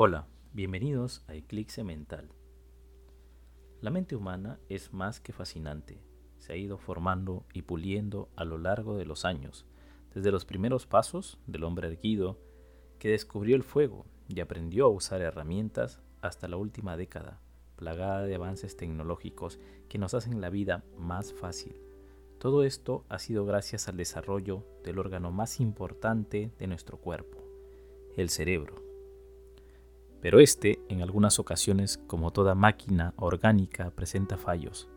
Hola, 0.00 0.28
bienvenidos 0.52 1.24
a 1.26 1.34
Eclipse 1.34 1.82
Mental. 1.82 2.28
La 3.80 3.90
mente 3.90 4.14
humana 4.14 4.60
es 4.68 4.92
más 4.92 5.18
que 5.18 5.32
fascinante. 5.32 6.00
Se 6.36 6.52
ha 6.52 6.56
ido 6.56 6.78
formando 6.78 7.46
y 7.52 7.62
puliendo 7.62 8.28
a 8.36 8.44
lo 8.44 8.58
largo 8.58 8.96
de 8.96 9.04
los 9.04 9.24
años, 9.24 9.66
desde 10.14 10.30
los 10.30 10.44
primeros 10.44 10.86
pasos 10.86 11.40
del 11.48 11.64
hombre 11.64 11.88
erguido, 11.88 12.38
que 13.00 13.08
descubrió 13.08 13.56
el 13.56 13.64
fuego 13.64 14.06
y 14.28 14.38
aprendió 14.38 14.84
a 14.84 14.88
usar 14.88 15.20
herramientas, 15.20 16.00
hasta 16.20 16.46
la 16.46 16.58
última 16.58 16.96
década, 16.96 17.40
plagada 17.74 18.22
de 18.22 18.36
avances 18.36 18.76
tecnológicos 18.76 19.58
que 19.88 19.98
nos 19.98 20.14
hacen 20.14 20.40
la 20.40 20.48
vida 20.48 20.84
más 20.96 21.32
fácil. 21.32 21.74
Todo 22.38 22.62
esto 22.62 23.04
ha 23.08 23.18
sido 23.18 23.44
gracias 23.44 23.88
al 23.88 23.96
desarrollo 23.96 24.64
del 24.84 25.00
órgano 25.00 25.32
más 25.32 25.58
importante 25.58 26.52
de 26.56 26.66
nuestro 26.68 26.98
cuerpo, 26.98 27.42
el 28.16 28.30
cerebro 28.30 28.87
pero 30.20 30.40
este, 30.40 30.80
en 30.88 31.02
algunas 31.02 31.38
ocasiones, 31.38 32.00
como 32.06 32.32
toda 32.32 32.54
máquina 32.54 33.14
orgánica, 33.16 33.90
presenta 33.90 34.36
fallos, 34.36 34.88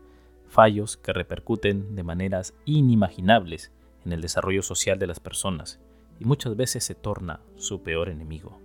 fallos 0.48 0.96
que 0.96 1.12
repercuten 1.12 1.94
de 1.94 2.02
maneras 2.02 2.54
inimaginables 2.64 3.72
en 4.04 4.12
el 4.12 4.20
desarrollo 4.20 4.62
social 4.62 4.98
de 4.98 5.06
las 5.06 5.20
personas 5.20 5.80
y 6.18 6.24
muchas 6.24 6.56
veces 6.56 6.84
se 6.84 6.94
torna 6.94 7.40
su 7.56 7.82
peor 7.82 8.08
enemigo. 8.08 8.58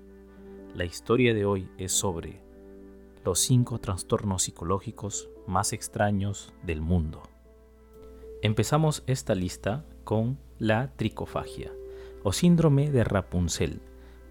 La 0.76 0.86
historia 0.86 1.34
de 1.34 1.46
hoy 1.46 1.70
es 1.78 1.92
sobre 1.92 2.42
los 3.24 3.40
cinco 3.40 3.80
trastornos 3.80 4.44
psicológicos 4.44 5.30
más 5.48 5.74
extraños 5.74 6.54
del 6.64 6.82
mundo. 6.82 7.24
Empezamos 8.42 9.04
esta 9.08 9.36
lista 9.36 9.86
con 10.04 10.38
la 10.60 10.94
tricofagia 10.96 11.72
o 12.24 12.32
síndrome 12.32 12.92
de 12.92 13.04
Rapunzel 13.04 13.82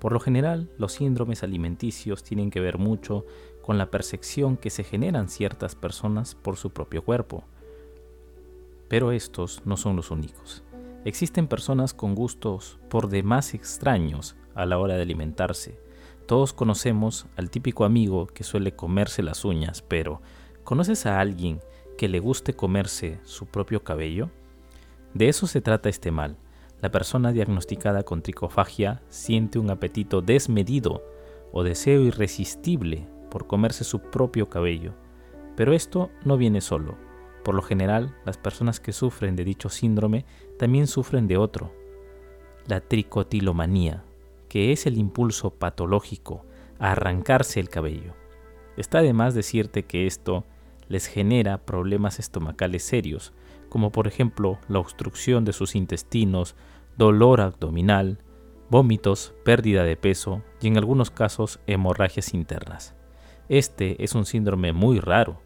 por 0.06 0.12
lo 0.12 0.20
general, 0.20 0.70
los 0.78 0.92
síndromes 0.92 1.42
alimenticios 1.42 2.22
tienen 2.22 2.52
que 2.52 2.60
ver 2.60 2.78
mucho 2.78 3.26
con 3.60 3.76
la 3.76 3.90
percepción 3.90 4.56
que 4.56 4.70
se 4.70 4.84
generan 4.84 5.28
ciertas 5.28 5.74
personas 5.74 6.36
por 6.36 6.56
su 6.56 6.70
propio 6.70 7.02
cuerpo. 7.02 7.42
Pero 8.86 9.10
estos 9.10 9.62
no 9.64 9.76
son 9.76 9.96
los 9.96 10.12
únicos. 10.12 10.62
Existen 11.04 11.48
personas 11.48 11.92
con 11.92 12.14
gustos 12.14 12.78
por 12.88 13.08
demás 13.08 13.52
extraños 13.52 14.36
a 14.54 14.64
la 14.64 14.78
hora 14.78 14.94
de 14.94 15.02
alimentarse. 15.02 15.76
Todos 16.26 16.52
conocemos 16.52 17.26
al 17.34 17.50
típico 17.50 17.84
amigo 17.84 18.28
que 18.28 18.44
suele 18.44 18.76
comerse 18.76 19.24
las 19.24 19.44
uñas, 19.44 19.82
pero 19.82 20.22
¿conoces 20.62 21.04
a 21.06 21.18
alguien 21.18 21.58
que 21.98 22.06
le 22.06 22.20
guste 22.20 22.54
comerse 22.54 23.18
su 23.24 23.46
propio 23.46 23.82
cabello? 23.82 24.30
De 25.14 25.28
eso 25.28 25.48
se 25.48 25.60
trata 25.60 25.88
este 25.88 26.12
mal 26.12 26.36
la 26.80 26.90
persona 26.90 27.32
diagnosticada 27.32 28.02
con 28.02 28.22
tricofagia 28.22 29.02
siente 29.08 29.58
un 29.58 29.70
apetito 29.70 30.20
desmedido 30.20 31.02
o 31.52 31.62
deseo 31.62 32.02
irresistible 32.02 33.08
por 33.30 33.46
comerse 33.46 33.84
su 33.84 34.00
propio 34.00 34.48
cabello. 34.48 34.94
Pero 35.56 35.72
esto 35.72 36.10
no 36.24 36.36
viene 36.36 36.60
solo. 36.60 36.96
Por 37.44 37.54
lo 37.54 37.62
general, 37.62 38.14
las 38.24 38.36
personas 38.36 38.80
que 38.80 38.92
sufren 38.92 39.36
de 39.36 39.44
dicho 39.44 39.68
síndrome 39.68 40.24
también 40.58 40.86
sufren 40.86 41.28
de 41.28 41.36
otro, 41.36 41.72
la 42.66 42.80
tricotilomanía, 42.80 44.04
que 44.48 44.72
es 44.72 44.86
el 44.86 44.98
impulso 44.98 45.50
patológico 45.50 46.44
a 46.78 46.92
arrancarse 46.92 47.60
el 47.60 47.68
cabello. 47.68 48.14
Está 48.76 49.00
de 49.00 49.12
más 49.12 49.34
decirte 49.34 49.84
que 49.84 50.06
esto 50.06 50.44
les 50.88 51.06
genera 51.06 51.58
problemas 51.58 52.18
estomacales 52.18 52.82
serios, 52.82 53.32
como 53.68 53.92
por 53.92 54.06
ejemplo 54.06 54.58
la 54.68 54.78
obstrucción 54.78 55.44
de 55.44 55.52
sus 55.52 55.74
intestinos, 55.74 56.54
dolor 56.96 57.40
abdominal, 57.40 58.18
vómitos, 58.70 59.34
pérdida 59.44 59.84
de 59.84 59.96
peso 59.96 60.42
y 60.60 60.68
en 60.68 60.76
algunos 60.76 61.10
casos 61.10 61.60
hemorragias 61.66 62.34
internas. 62.34 62.94
Este 63.48 64.02
es 64.02 64.14
un 64.14 64.26
síndrome 64.26 64.72
muy 64.72 64.98
raro. 64.98 65.40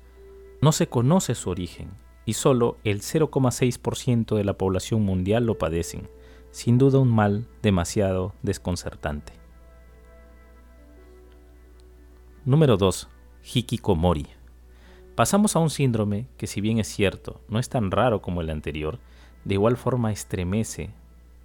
No 0.62 0.72
se 0.72 0.88
conoce 0.88 1.34
su 1.34 1.50
origen 1.50 1.90
y 2.24 2.34
solo 2.34 2.78
el 2.84 3.00
0,6% 3.00 4.36
de 4.36 4.44
la 4.44 4.54
población 4.54 5.02
mundial 5.02 5.44
lo 5.46 5.58
padecen, 5.58 6.08
sin 6.50 6.78
duda 6.78 6.98
un 6.98 7.12
mal 7.12 7.46
demasiado 7.62 8.34
desconcertante. 8.42 9.32
Número 12.44 12.76
2. 12.76 13.08
Hikikomori. 13.54 14.39
Pasamos 15.20 15.54
a 15.54 15.58
un 15.58 15.68
síndrome 15.68 16.28
que 16.38 16.46
si 16.46 16.62
bien 16.62 16.78
es 16.78 16.88
cierto, 16.88 17.42
no 17.46 17.58
es 17.58 17.68
tan 17.68 17.90
raro 17.90 18.22
como 18.22 18.40
el 18.40 18.48
anterior, 18.48 19.00
de 19.44 19.52
igual 19.52 19.76
forma 19.76 20.12
estremece 20.12 20.92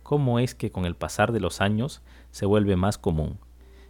cómo 0.01 0.39
es 0.39 0.55
que 0.55 0.71
con 0.71 0.85
el 0.85 0.95
pasar 0.95 1.33
de 1.33 1.41
los 1.41 1.59
años 1.59 2.01
se 2.31 2.45
vuelve 2.45 2.77
más 2.77 2.97
común. 2.97 3.37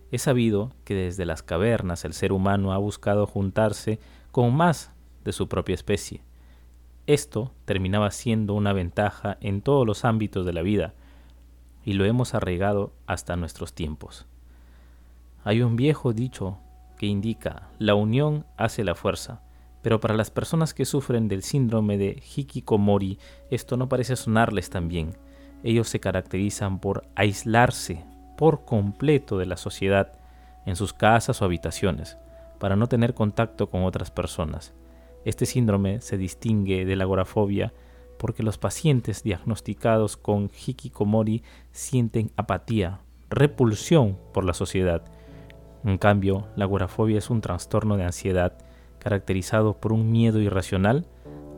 Es 0.09 0.23
sabido 0.23 0.71
que 0.85 0.95
desde 0.95 1.27
las 1.27 1.43
cavernas 1.43 2.03
el 2.03 2.13
ser 2.13 2.31
humano 2.31 2.73
ha 2.73 2.79
buscado 2.79 3.27
juntarse 3.27 3.99
con 4.31 4.55
más 4.55 4.91
de 5.23 5.33
su 5.33 5.47
propia 5.47 5.75
especie. 5.75 6.23
Esto 7.05 7.51
terminaba 7.65 8.09
siendo 8.09 8.55
una 8.55 8.73
ventaja 8.73 9.37
en 9.39 9.61
todos 9.61 9.85
los 9.85 10.03
ámbitos 10.03 10.47
de 10.47 10.53
la 10.53 10.63
vida, 10.63 10.95
y 11.83 11.93
lo 11.93 12.05
hemos 12.05 12.33
arraigado 12.33 12.91
hasta 13.05 13.35
nuestros 13.35 13.73
tiempos. 13.73 14.25
Hay 15.43 15.61
un 15.61 15.75
viejo 15.75 16.11
dicho 16.11 16.57
que 16.97 17.05
indica 17.05 17.69
la 17.77 17.93
unión 17.93 18.47
hace 18.57 18.83
la 18.83 18.95
fuerza, 18.95 19.43
pero 19.85 19.99
para 19.99 20.15
las 20.15 20.31
personas 20.31 20.73
que 20.73 20.83
sufren 20.83 21.27
del 21.27 21.43
síndrome 21.43 21.99
de 21.99 22.19
hikikomori 22.35 23.19
esto 23.51 23.77
no 23.77 23.87
parece 23.87 24.15
sonarles 24.15 24.71
tan 24.71 24.87
bien. 24.87 25.15
Ellos 25.61 25.89
se 25.89 25.99
caracterizan 25.99 26.79
por 26.79 27.07
aislarse 27.13 28.03
por 28.35 28.65
completo 28.65 29.37
de 29.37 29.45
la 29.45 29.57
sociedad 29.57 30.13
en 30.65 30.75
sus 30.75 30.91
casas 30.93 31.39
o 31.39 31.45
habitaciones, 31.45 32.17
para 32.57 32.75
no 32.75 32.87
tener 32.87 33.13
contacto 33.13 33.69
con 33.69 33.83
otras 33.83 34.09
personas. 34.09 34.73
Este 35.23 35.45
síndrome 35.45 36.01
se 36.01 36.17
distingue 36.17 36.83
de 36.83 36.95
la 36.95 37.03
agorafobia 37.03 37.71
porque 38.17 38.41
los 38.41 38.57
pacientes 38.57 39.21
diagnosticados 39.21 40.17
con 40.17 40.49
hikikomori 40.65 41.43
sienten 41.71 42.31
apatía, 42.37 43.01
repulsión 43.29 44.17
por 44.33 44.45
la 44.45 44.55
sociedad. 44.55 45.03
En 45.83 45.99
cambio, 45.99 46.47
la 46.55 46.65
agorafobia 46.65 47.19
es 47.19 47.29
un 47.29 47.41
trastorno 47.41 47.97
de 47.97 48.05
ansiedad 48.05 48.57
caracterizado 49.05 49.77
por 49.77 49.93
un 49.93 50.11
miedo 50.11 50.41
irracional 50.41 51.05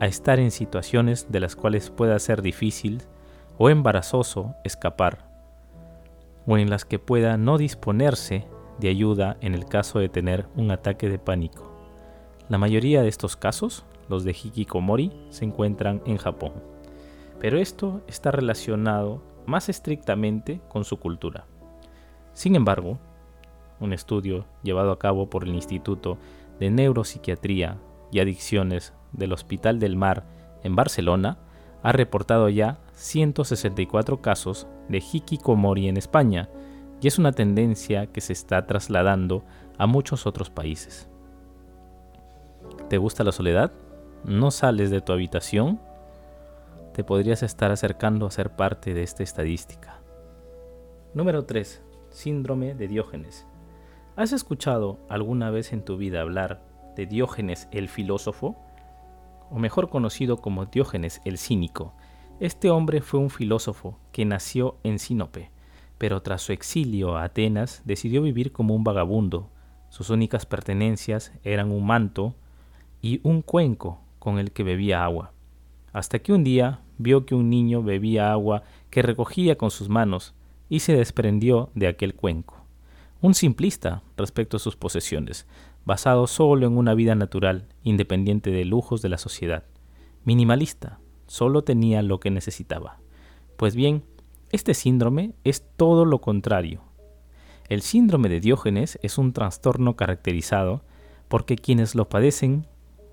a 0.00 0.06
estar 0.06 0.38
en 0.38 0.50
situaciones 0.50 1.32
de 1.32 1.40
las 1.40 1.56
cuales 1.56 1.88
pueda 1.88 2.18
ser 2.18 2.42
difícil 2.42 3.00
o 3.56 3.70
embarazoso 3.70 4.54
escapar, 4.64 5.26
o 6.46 6.58
en 6.58 6.68
las 6.68 6.84
que 6.84 6.98
pueda 6.98 7.38
no 7.38 7.56
disponerse 7.56 8.44
de 8.78 8.90
ayuda 8.90 9.38
en 9.40 9.54
el 9.54 9.64
caso 9.64 9.98
de 9.98 10.10
tener 10.10 10.46
un 10.56 10.70
ataque 10.70 11.08
de 11.08 11.18
pánico. 11.18 11.72
La 12.50 12.58
mayoría 12.58 13.00
de 13.00 13.08
estos 13.08 13.34
casos, 13.34 13.86
los 14.10 14.24
de 14.24 14.32
hikikomori, 14.32 15.10
se 15.30 15.46
encuentran 15.46 16.02
en 16.04 16.18
Japón, 16.18 16.52
pero 17.40 17.58
esto 17.58 18.02
está 18.08 18.30
relacionado 18.30 19.22
más 19.46 19.70
estrictamente 19.70 20.60
con 20.68 20.84
su 20.84 20.98
cultura. 20.98 21.46
Sin 22.34 22.56
embargo, 22.56 22.98
un 23.80 23.94
estudio 23.94 24.44
llevado 24.62 24.92
a 24.92 24.98
cabo 24.98 25.30
por 25.30 25.44
el 25.44 25.54
Instituto 25.54 26.18
de 26.58 26.70
Neuropsiquiatría 26.70 27.78
y 28.10 28.20
Adicciones 28.20 28.92
del 29.12 29.32
Hospital 29.32 29.78
del 29.78 29.96
Mar 29.96 30.24
en 30.62 30.76
Barcelona 30.76 31.38
ha 31.82 31.92
reportado 31.92 32.48
ya 32.48 32.78
164 32.94 34.20
casos 34.20 34.66
de 34.88 34.98
hikikomori 34.98 35.88
en 35.88 35.96
España 35.96 36.48
y 37.00 37.06
es 37.06 37.18
una 37.18 37.32
tendencia 37.32 38.06
que 38.06 38.20
se 38.20 38.32
está 38.32 38.66
trasladando 38.66 39.44
a 39.78 39.86
muchos 39.86 40.26
otros 40.26 40.50
países. 40.50 41.08
¿Te 42.88 42.98
gusta 42.98 43.22
la 43.22 43.32
soledad? 43.32 43.72
¿No 44.24 44.50
sales 44.50 44.90
de 44.90 45.00
tu 45.00 45.12
habitación? 45.12 45.80
Te 46.92 47.04
podrías 47.04 47.44
estar 47.44 47.70
acercando 47.70 48.26
a 48.26 48.30
ser 48.32 48.50
parte 48.50 48.94
de 48.94 49.04
esta 49.04 49.22
estadística. 49.22 50.00
Número 51.14 51.44
3. 51.44 51.82
Síndrome 52.10 52.74
de 52.74 52.88
Diógenes. 52.88 53.46
¿Has 54.18 54.32
escuchado 54.32 54.98
alguna 55.08 55.48
vez 55.50 55.72
en 55.72 55.84
tu 55.84 55.96
vida 55.96 56.20
hablar 56.20 56.60
de 56.96 57.06
Diógenes 57.06 57.68
el 57.70 57.88
filósofo? 57.88 58.56
O 59.48 59.60
mejor 59.60 59.90
conocido 59.90 60.38
como 60.38 60.66
Diógenes 60.66 61.20
el 61.24 61.38
cínico. 61.38 61.94
Este 62.40 62.68
hombre 62.68 63.00
fue 63.00 63.20
un 63.20 63.30
filósofo 63.30 63.96
que 64.10 64.24
nació 64.24 64.76
en 64.82 64.98
Sinope, 64.98 65.52
pero 65.98 66.20
tras 66.20 66.42
su 66.42 66.50
exilio 66.50 67.16
a 67.16 67.22
Atenas 67.22 67.82
decidió 67.84 68.20
vivir 68.20 68.50
como 68.50 68.74
un 68.74 68.82
vagabundo. 68.82 69.50
Sus 69.88 70.10
únicas 70.10 70.46
pertenencias 70.46 71.32
eran 71.44 71.70
un 71.70 71.86
manto 71.86 72.34
y 73.00 73.20
un 73.22 73.40
cuenco 73.40 74.00
con 74.18 74.40
el 74.40 74.50
que 74.50 74.64
bebía 74.64 75.04
agua. 75.04 75.30
Hasta 75.92 76.18
que 76.18 76.32
un 76.32 76.42
día 76.42 76.80
vio 76.98 77.24
que 77.24 77.36
un 77.36 77.50
niño 77.50 77.84
bebía 77.84 78.32
agua 78.32 78.64
que 78.90 79.00
recogía 79.00 79.56
con 79.56 79.70
sus 79.70 79.88
manos 79.88 80.34
y 80.68 80.80
se 80.80 80.96
desprendió 80.96 81.70
de 81.76 81.86
aquel 81.86 82.16
cuenco 82.16 82.57
un 83.20 83.34
simplista 83.34 84.02
respecto 84.16 84.56
a 84.56 84.60
sus 84.60 84.76
posesiones, 84.76 85.46
basado 85.84 86.26
solo 86.26 86.66
en 86.66 86.76
una 86.76 86.94
vida 86.94 87.14
natural, 87.14 87.66
independiente 87.82 88.50
de 88.50 88.64
lujos 88.64 89.02
de 89.02 89.08
la 89.08 89.18
sociedad. 89.18 89.64
Minimalista, 90.24 91.00
solo 91.26 91.62
tenía 91.62 92.02
lo 92.02 92.20
que 92.20 92.30
necesitaba. 92.30 93.00
Pues 93.56 93.74
bien, 93.74 94.04
este 94.50 94.74
síndrome 94.74 95.32
es 95.44 95.64
todo 95.76 96.04
lo 96.04 96.20
contrario. 96.20 96.82
El 97.68 97.82
síndrome 97.82 98.28
de 98.28 98.40
Diógenes 98.40 98.98
es 99.02 99.18
un 99.18 99.32
trastorno 99.32 99.96
caracterizado 99.96 100.82
porque 101.28 101.56
quienes 101.56 101.94
lo 101.94 102.08
padecen 102.08 102.66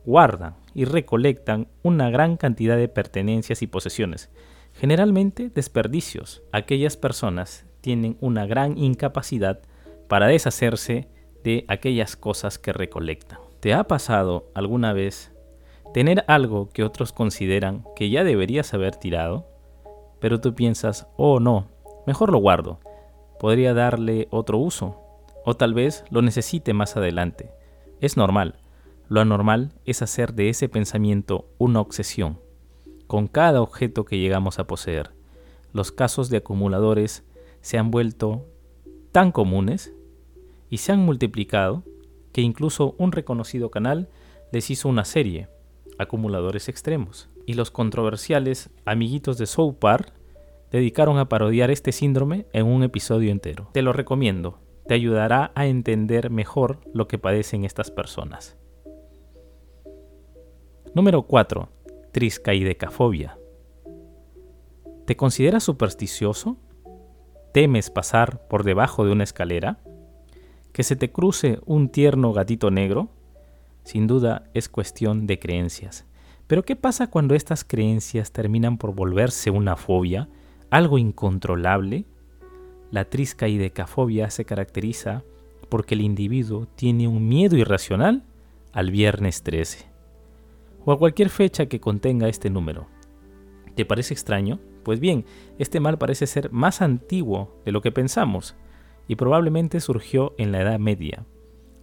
guardan 0.05 0.55
y 0.73 0.85
recolectan 0.85 1.67
una 1.83 2.09
gran 2.09 2.37
cantidad 2.37 2.77
de 2.77 2.87
pertenencias 2.87 3.61
y 3.61 3.67
posesiones, 3.67 4.29
generalmente 4.73 5.49
desperdicios. 5.49 6.43
Aquellas 6.51 6.95
personas 6.95 7.65
tienen 7.81 8.17
una 8.21 8.45
gran 8.45 8.77
incapacidad 8.77 9.61
para 10.07 10.27
deshacerse 10.27 11.09
de 11.43 11.65
aquellas 11.67 12.15
cosas 12.15 12.57
que 12.57 12.73
recolectan. 12.73 13.39
¿Te 13.59 13.73
ha 13.73 13.85
pasado 13.85 14.51
alguna 14.53 14.93
vez 14.93 15.31
tener 15.93 16.23
algo 16.27 16.69
que 16.69 16.83
otros 16.83 17.13
consideran 17.13 17.83
que 17.95 18.09
ya 18.09 18.23
deberías 18.23 18.73
haber 18.73 18.95
tirado? 18.95 19.47
Pero 20.19 20.39
tú 20.41 20.55
piensas, 20.55 21.07
oh 21.17 21.39
no, 21.39 21.67
mejor 22.07 22.31
lo 22.31 22.39
guardo, 22.39 22.79
podría 23.39 23.73
darle 23.73 24.27
otro 24.31 24.57
uso, 24.57 25.01
o 25.45 25.55
tal 25.55 25.73
vez 25.73 26.03
lo 26.09 26.21
necesite 26.21 26.73
más 26.73 26.97
adelante. 26.97 27.51
Es 28.01 28.17
normal. 28.17 28.55
Lo 29.07 29.21
anormal 29.21 29.73
es 29.85 30.01
hacer 30.01 30.33
de 30.33 30.49
ese 30.49 30.67
pensamiento 30.67 31.47
una 31.59 31.79
obsesión, 31.79 32.39
con 33.05 33.27
cada 33.27 33.61
objeto 33.61 34.03
que 34.03 34.17
llegamos 34.17 34.57
a 34.57 34.65
poseer. 34.65 35.11
Los 35.73 35.91
casos 35.91 36.29
de 36.29 36.37
acumuladores 36.37 37.23
se 37.61 37.77
han 37.77 37.91
vuelto 37.91 38.47
tan 39.15 39.31
comunes 39.31 39.93
y 40.69 40.79
se 40.79 40.91
han 40.91 40.99
multiplicado 40.99 41.83
que 42.33 42.41
incluso 42.41 42.95
un 42.97 43.13
reconocido 43.13 43.71
canal 43.71 44.09
les 44.51 44.69
hizo 44.69 44.89
una 44.89 45.05
serie, 45.05 45.47
Acumuladores 45.97 46.67
Extremos, 46.67 47.29
y 47.45 47.53
los 47.53 47.71
controversiales 47.71 48.71
amiguitos 48.83 49.37
de 49.37 49.45
South 49.45 49.75
Park 49.79 50.11
dedicaron 50.69 51.17
a 51.17 51.29
parodiar 51.29 51.71
este 51.71 51.93
síndrome 51.93 52.45
en 52.51 52.65
un 52.65 52.83
episodio 52.83 53.31
entero. 53.31 53.69
Te 53.71 53.83
lo 53.83 53.93
recomiendo, 53.93 54.59
te 54.85 54.95
ayudará 54.95 55.53
a 55.55 55.65
entender 55.65 56.29
mejor 56.29 56.81
lo 56.93 57.07
que 57.07 57.17
padecen 57.17 57.63
estas 57.63 57.91
personas. 57.91 58.57
Número 60.93 61.21
4. 61.21 61.69
Triscaidecafobia. 62.11 63.37
¿Te 65.05 65.15
consideras 65.15 65.63
supersticioso? 65.63 66.57
¿Temes 67.55 67.89
pasar 67.89 68.45
por 68.49 68.65
debajo 68.65 69.05
de 69.05 69.13
una 69.13 69.23
escalera? 69.23 69.79
¿Que 70.73 70.83
se 70.83 70.97
te 70.97 71.13
cruce 71.13 71.59
un 71.65 71.87
tierno 71.87 72.33
gatito 72.33 72.69
negro? 72.69 73.07
Sin 73.85 74.07
duda 74.07 74.49
es 74.53 74.67
cuestión 74.67 75.25
de 75.25 75.39
creencias. 75.39 76.05
Pero 76.47 76.63
¿qué 76.63 76.75
pasa 76.75 77.09
cuando 77.09 77.33
estas 77.33 77.63
creencias 77.63 78.33
terminan 78.33 78.77
por 78.77 78.93
volverse 78.93 79.51
una 79.51 79.77
fobia, 79.77 80.27
algo 80.69 80.97
incontrolable? 80.97 82.03
La 82.91 83.05
triscaidecafobia 83.05 84.29
se 84.31 84.43
caracteriza 84.43 85.23
porque 85.69 85.95
el 85.95 86.01
individuo 86.01 86.67
tiene 86.75 87.07
un 87.07 87.25
miedo 87.25 87.55
irracional 87.55 88.25
al 88.73 88.91
viernes 88.91 89.43
13 89.43 89.85
o 90.83 90.91
a 90.91 90.99
cualquier 90.99 91.29
fecha 91.29 91.67
que 91.67 91.79
contenga 91.79 92.27
este 92.27 92.49
número. 92.49 92.87
¿Te 93.75 93.85
parece 93.85 94.13
extraño? 94.13 94.59
Pues 94.83 94.99
bien, 94.99 95.25
este 95.59 95.79
mal 95.79 95.97
parece 95.97 96.27
ser 96.27 96.51
más 96.51 96.81
antiguo 96.81 97.61
de 97.65 97.71
lo 97.71 97.81
que 97.81 97.91
pensamos 97.91 98.55
y 99.07 99.15
probablemente 99.15 99.79
surgió 99.81 100.33
en 100.37 100.51
la 100.51 100.61
Edad 100.61 100.79
Media. 100.79 101.25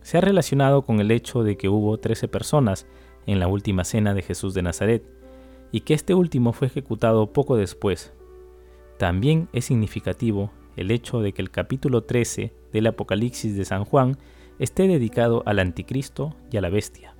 Se 0.00 0.18
ha 0.18 0.20
relacionado 0.20 0.82
con 0.82 1.00
el 1.00 1.10
hecho 1.10 1.44
de 1.44 1.56
que 1.56 1.68
hubo 1.68 1.98
13 1.98 2.28
personas 2.28 2.86
en 3.26 3.38
la 3.38 3.46
última 3.46 3.84
cena 3.84 4.14
de 4.14 4.22
Jesús 4.22 4.54
de 4.54 4.62
Nazaret 4.62 5.04
y 5.70 5.80
que 5.80 5.94
este 5.94 6.14
último 6.14 6.52
fue 6.52 6.66
ejecutado 6.66 7.32
poco 7.32 7.56
después. 7.56 8.12
También 8.98 9.48
es 9.52 9.66
significativo 9.66 10.50
el 10.76 10.90
hecho 10.90 11.20
de 11.20 11.32
que 11.32 11.42
el 11.42 11.50
capítulo 11.50 12.04
13 12.04 12.52
del 12.72 12.86
Apocalipsis 12.86 13.56
de 13.56 13.64
San 13.64 13.84
Juan 13.84 14.16
esté 14.58 14.88
dedicado 14.88 15.42
al 15.46 15.58
anticristo 15.58 16.34
y 16.50 16.56
a 16.56 16.60
la 16.60 16.70
bestia. 16.70 17.14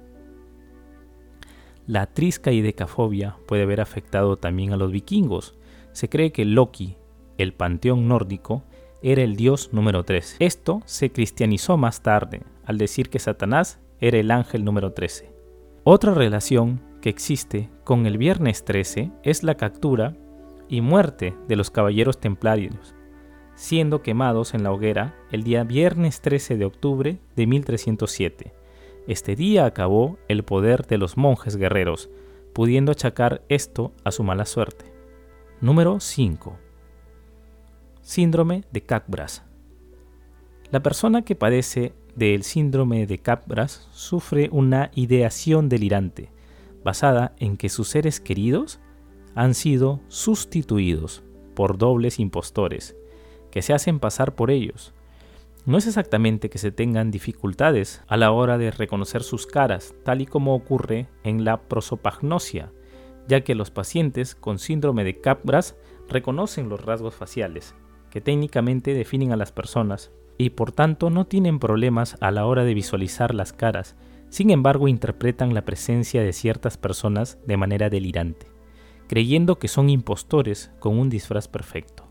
La 1.87 2.07
triscaidecafobia 2.07 3.37
puede 3.47 3.65
haber 3.65 3.81
afectado 3.81 4.37
también 4.37 4.73
a 4.73 4.77
los 4.77 4.93
vikingos. 4.93 5.59
Se 5.93 6.09
cree 6.09 6.31
que 6.31 6.45
Loki, 6.45 6.97
el 7.39 7.55
panteón 7.55 8.07
nórdico, 8.07 8.63
era 9.03 9.23
el 9.23 9.35
dios 9.35 9.71
número 9.73 10.05
3. 10.05 10.37
Esto 10.39 10.83
se 10.85 11.11
cristianizó 11.11 11.77
más 11.77 12.03
tarde, 12.03 12.43
al 12.65 12.79
decir 12.79 13.11
que 13.11 13.19
Satanás 13.19 13.81
era 13.99 14.19
el 14.19 14.31
ángel 14.31 14.65
número 14.65 14.93
13. 14.93 15.35
Otra 15.83 16.15
relación 16.15 16.81
que 17.01 17.11
existe 17.11 17.69
con 17.83 18.07
el 18.07 18.17
viernes 18.17 18.65
13 18.65 19.11
es 19.25 19.43
la 19.43 19.57
captura 19.57 20.17
y 20.69 20.81
muerte 20.81 21.35
de 21.49 21.57
los 21.57 21.73
caballeros 21.73 22.21
templarios, 22.21 22.95
siendo 23.57 24.03
quemados 24.03 24.55
en 24.55 24.63
la 24.63 24.73
hoguera 24.73 25.17
el 25.33 25.43
día 25.43 25.65
viernes 25.65 26.21
13 26.21 26.57
de 26.57 26.65
octubre 26.65 27.19
de 27.35 27.47
1307. 27.49 28.62
Este 29.09 29.35
día 29.35 29.67
acabó 29.67 30.17
el 30.29 30.45
poder 30.45 30.87
de 30.87 30.97
los 30.97 31.17
monjes 31.17 31.57
guerreros, 31.57 32.09
pudiendo 32.53 32.93
achacar 32.93 33.43
esto 33.49 33.93
a 34.05 34.13
su 34.13 34.23
mala 34.23 34.47
suerte. 34.47 34.93
Número 35.61 35.99
5. 35.99 36.57
Síndrome 38.01 38.63
de 38.71 38.83
Capgras. 38.83 39.43
La 40.71 40.85
persona 40.85 41.23
que 41.23 41.35
padece 41.35 41.95
del 42.15 42.45
síndrome 42.45 43.07
de 43.07 43.19
Capgras 43.19 43.89
sufre 43.91 44.49
una 44.53 44.93
ideación 44.95 45.69
delirante, 45.69 46.31
basada 46.85 47.35
en 47.39 47.57
que 47.57 47.71
sus 47.71 47.89
seres 47.89 48.21
queridos 48.21 48.81
han 49.35 49.55
sido 49.55 50.01
sustituidos 50.07 51.25
por 51.55 51.77
dobles 51.77 52.21
impostores, 52.21 52.97
que 53.51 53.63
se 53.63 53.73
hacen 53.73 53.99
pasar 53.99 54.37
por 54.37 54.53
ellos. 54.53 54.95
No 55.65 55.79
es 55.79 55.87
exactamente 55.87 56.51
que 56.51 56.59
se 56.59 56.73
tengan 56.73 57.13
dificultades 57.13 58.03
a 58.09 58.17
la 58.17 58.33
hora 58.33 58.59
de 58.59 58.73
reconocer 58.73 59.23
sus 59.23 59.47
caras, 59.47 59.95
tal 60.05 60.21
y 60.21 60.27
como 60.27 60.57
ocurre 60.57 61.07
en 61.23 61.45
la 61.45 61.63
prosopagnosia, 61.69 62.73
ya 63.29 63.43
que 63.43 63.55
los 63.55 63.71
pacientes 63.71 64.35
con 64.35 64.59
síndrome 64.59 65.05
de 65.05 65.21
Capgras 65.21 65.77
reconocen 66.09 66.69
los 66.69 66.85
rasgos 66.85 67.15
faciales, 67.15 67.77
que 68.11 68.21
técnicamente 68.21 68.93
definen 68.93 69.31
a 69.31 69.37
las 69.37 69.53
personas, 69.53 70.11
y 70.37 70.51
por 70.51 70.73
tanto 70.73 71.11
no 71.11 71.27
tienen 71.27 71.61
problemas 71.61 72.17
a 72.21 72.33
la 72.33 72.45
hora 72.47 72.65
de 72.65 72.75
visualizar 72.75 73.33
las 73.33 73.53
caras, 73.53 73.95
sin 74.31 74.51
embargo 74.51 74.89
interpretan 74.89 75.55
la 75.55 75.65
presencia 75.65 76.23
de 76.23 76.33
ciertas 76.33 76.77
personas 76.77 77.39
de 77.47 77.57
manera 77.57 77.89
delirante, 77.89 78.49
creyendo 79.07 79.61
que 79.61 79.69
son 79.69 79.91
impostores 79.91 80.73
con 80.81 80.99
un 80.99 81.09
disfraz 81.09 81.47
perfecto. 81.47 82.02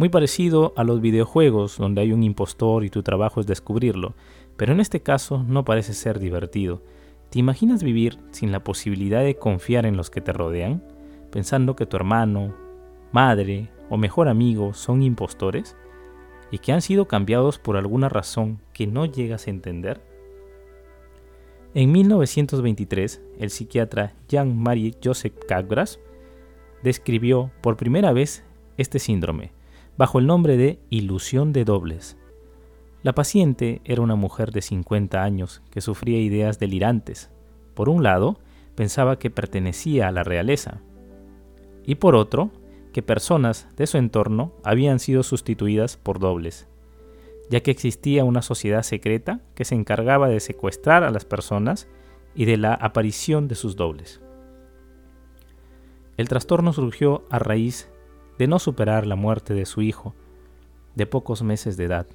Muy 0.00 0.08
parecido 0.08 0.72
a 0.76 0.84
los 0.84 1.02
videojuegos 1.02 1.76
donde 1.76 2.00
hay 2.00 2.14
un 2.14 2.22
impostor 2.22 2.84
y 2.84 2.88
tu 2.88 3.02
trabajo 3.02 3.38
es 3.38 3.46
descubrirlo, 3.46 4.14
pero 4.56 4.72
en 4.72 4.80
este 4.80 5.02
caso 5.02 5.44
no 5.46 5.66
parece 5.66 5.92
ser 5.92 6.18
divertido. 6.18 6.80
¿Te 7.28 7.38
imaginas 7.38 7.82
vivir 7.82 8.16
sin 8.30 8.50
la 8.50 8.64
posibilidad 8.64 9.22
de 9.22 9.36
confiar 9.36 9.84
en 9.84 9.98
los 9.98 10.08
que 10.08 10.22
te 10.22 10.32
rodean, 10.32 10.82
pensando 11.30 11.76
que 11.76 11.84
tu 11.84 11.98
hermano, 11.98 12.54
madre 13.12 13.68
o 13.90 13.98
mejor 13.98 14.28
amigo 14.28 14.72
son 14.72 15.02
impostores 15.02 15.76
y 16.50 16.60
que 16.60 16.72
han 16.72 16.80
sido 16.80 17.06
cambiados 17.06 17.58
por 17.58 17.76
alguna 17.76 18.08
razón 18.08 18.58
que 18.72 18.86
no 18.86 19.04
llegas 19.04 19.48
a 19.48 19.50
entender? 19.50 20.00
En 21.74 21.92
1923, 21.92 23.20
el 23.38 23.50
psiquiatra 23.50 24.14
Jean-Marie 24.30 24.94
Joseph 25.04 25.34
Capgras 25.46 26.00
describió 26.82 27.50
por 27.60 27.76
primera 27.76 28.14
vez 28.14 28.44
este 28.78 28.98
síndrome 28.98 29.59
bajo 30.00 30.18
el 30.18 30.26
nombre 30.26 30.56
de 30.56 30.78
ilusión 30.88 31.52
de 31.52 31.66
dobles. 31.66 32.16
La 33.02 33.14
paciente 33.14 33.82
era 33.84 34.00
una 34.00 34.14
mujer 34.14 34.50
de 34.50 34.62
50 34.62 35.22
años 35.22 35.60
que 35.70 35.82
sufría 35.82 36.18
ideas 36.18 36.58
delirantes. 36.58 37.30
Por 37.74 37.90
un 37.90 38.02
lado, 38.02 38.38
pensaba 38.76 39.18
que 39.18 39.28
pertenecía 39.28 40.08
a 40.08 40.10
la 40.10 40.22
realeza, 40.22 40.80
y 41.84 41.96
por 41.96 42.14
otro, 42.14 42.50
que 42.94 43.02
personas 43.02 43.68
de 43.76 43.86
su 43.86 43.98
entorno 43.98 44.54
habían 44.64 45.00
sido 45.00 45.22
sustituidas 45.22 45.98
por 45.98 46.18
dobles, 46.18 46.66
ya 47.50 47.60
que 47.60 47.70
existía 47.70 48.24
una 48.24 48.40
sociedad 48.40 48.84
secreta 48.84 49.42
que 49.54 49.66
se 49.66 49.74
encargaba 49.74 50.30
de 50.30 50.40
secuestrar 50.40 51.04
a 51.04 51.10
las 51.10 51.26
personas 51.26 51.88
y 52.34 52.46
de 52.46 52.56
la 52.56 52.72
aparición 52.72 53.48
de 53.48 53.54
sus 53.54 53.76
dobles. 53.76 54.22
El 56.16 56.26
trastorno 56.30 56.72
surgió 56.72 57.26
a 57.28 57.38
raíz 57.38 57.90
de 58.40 58.46
no 58.46 58.58
superar 58.58 59.06
la 59.06 59.16
muerte 59.16 59.52
de 59.52 59.66
su 59.66 59.82
hijo, 59.82 60.14
de 60.94 61.04
pocos 61.04 61.42
meses 61.42 61.76
de 61.76 61.84
edad. 61.84 62.06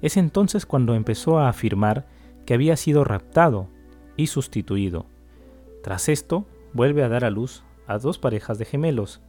Es 0.00 0.16
entonces 0.16 0.64
cuando 0.64 0.94
empezó 0.94 1.38
a 1.38 1.50
afirmar 1.50 2.06
que 2.46 2.54
había 2.54 2.74
sido 2.74 3.04
raptado 3.04 3.68
y 4.16 4.28
sustituido. 4.28 5.04
Tras 5.82 6.08
esto, 6.08 6.46
vuelve 6.72 7.02
a 7.02 7.10
dar 7.10 7.26
a 7.26 7.28
luz 7.28 7.64
a 7.86 7.98
dos 7.98 8.16
parejas 8.16 8.56
de 8.56 8.64
gemelos. 8.64 9.20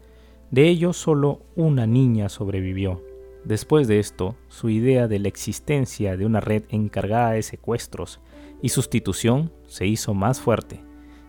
De 0.49 0.69
ellos 0.69 0.95
solo 0.95 1.41
una 1.57 1.85
niña 1.87 2.29
sobrevivió. 2.29 3.03
Después 3.43 3.89
de 3.89 3.99
esto, 3.99 4.37
su 4.47 4.69
idea 4.69 5.09
de 5.09 5.19
la 5.19 5.27
existencia 5.27 6.15
de 6.15 6.25
una 6.25 6.39
red 6.39 6.63
encargada 6.69 7.31
de 7.31 7.43
secuestros 7.43 8.21
y 8.61 8.69
sustitución 8.69 9.51
se 9.65 9.85
hizo 9.85 10.13
más 10.13 10.39
fuerte, 10.39 10.79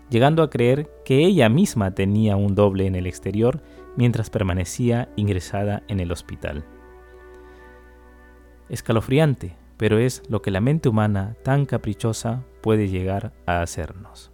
llegando 0.08 0.44
a 0.44 0.50
creer 0.50 0.88
que 1.04 1.24
ella 1.24 1.48
misma 1.48 1.96
tenía 1.96 2.36
un 2.36 2.54
doble 2.54 2.86
en 2.86 2.94
el 2.94 3.08
exterior 3.08 3.60
mientras 3.98 4.30
permanecía 4.30 5.08
ingresada 5.16 5.82
en 5.88 5.98
el 5.98 6.12
hospital. 6.12 6.64
Escalofriante, 8.68 9.56
pero 9.76 9.98
es 9.98 10.22
lo 10.28 10.40
que 10.40 10.52
la 10.52 10.60
mente 10.60 10.88
humana 10.88 11.34
tan 11.42 11.66
caprichosa 11.66 12.44
puede 12.60 12.86
llegar 12.86 13.32
a 13.44 13.60
hacernos. 13.60 14.30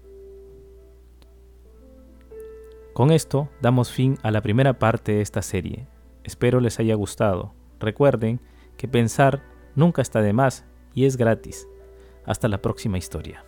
Con 2.92 3.10
esto 3.10 3.48
damos 3.62 3.90
fin 3.90 4.18
a 4.22 4.30
la 4.30 4.42
primera 4.42 4.78
parte 4.78 5.12
de 5.12 5.22
esta 5.22 5.40
serie. 5.40 5.88
Espero 6.24 6.60
les 6.60 6.78
haya 6.78 6.94
gustado. 6.94 7.54
Recuerden 7.80 8.42
que 8.76 8.86
pensar 8.86 9.42
nunca 9.74 10.02
está 10.02 10.20
de 10.20 10.34
más 10.34 10.66
y 10.92 11.06
es 11.06 11.16
gratis. 11.16 11.66
Hasta 12.26 12.48
la 12.48 12.60
próxima 12.60 12.98
historia. 12.98 13.46